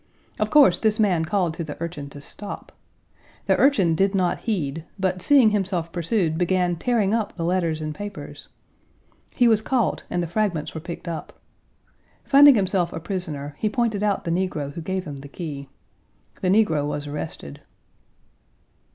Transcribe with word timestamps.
Of 0.39 0.49
course, 0.49 0.79
this 0.79 0.99
man 0.99 1.25
called 1.25 1.53
to 1.53 1.63
the 1.63 1.77
urchin 1.79 2.09
to 2.09 2.21
stop. 2.21 2.71
The 3.45 3.55
urchin 3.59 3.93
did 3.93 4.15
not 4.15 4.39
heed, 4.49 4.83
but 4.99 5.21
seeing 5.21 5.51
himself 5.51 5.91
pursued, 5.91 6.39
began 6.39 6.75
tearing 6.75 7.13
up 7.13 7.35
the 7.35 7.45
letters 7.45 7.81
and 7.83 7.93
papers. 7.93 8.49
He 9.35 9.47
was 9.47 9.61
caught 9.61 10.03
and 10.09 10.23
the 10.23 10.27
fragments 10.27 10.73
were 10.73 10.81
picked 10.81 11.07
up. 11.07 11.33
Finding 12.23 12.55
himself 12.55 12.91
a 12.93 12.99
prisoner, 12.99 13.53
he 13.59 13.69
pointed 13.69 14.01
out 14.01 14.23
the 14.23 14.31
negro 14.31 14.73
who 14.73 14.81
gave 14.81 15.05
him 15.05 15.17
the 15.17 15.27
key. 15.27 15.69
The 16.41 16.49
negro 16.49 16.83
was 16.87 17.05
arrested. 17.05 17.61